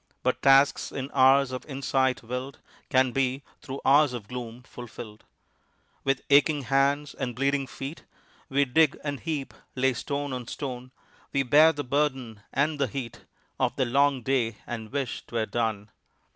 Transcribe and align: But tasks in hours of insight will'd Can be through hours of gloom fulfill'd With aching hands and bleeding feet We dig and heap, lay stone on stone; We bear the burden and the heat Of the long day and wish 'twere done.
But 0.23 0.41
tasks 0.41 0.91
in 0.91 1.11
hours 1.13 1.51
of 1.51 1.63
insight 1.67 2.23
will'd 2.23 2.57
Can 2.89 3.11
be 3.11 3.43
through 3.61 3.81
hours 3.85 4.13
of 4.13 4.27
gloom 4.27 4.63
fulfill'd 4.63 5.25
With 6.03 6.21
aching 6.31 6.63
hands 6.63 7.13
and 7.13 7.35
bleeding 7.35 7.67
feet 7.67 8.05
We 8.49 8.65
dig 8.65 8.97
and 9.03 9.19
heap, 9.19 9.53
lay 9.75 9.93
stone 9.93 10.33
on 10.33 10.47
stone; 10.47 10.89
We 11.31 11.43
bear 11.43 11.71
the 11.71 11.83
burden 11.83 12.41
and 12.51 12.79
the 12.79 12.87
heat 12.87 13.25
Of 13.59 13.75
the 13.75 13.85
long 13.85 14.23
day 14.23 14.57
and 14.65 14.91
wish 14.91 15.23
'twere 15.27 15.45
done. 15.45 15.91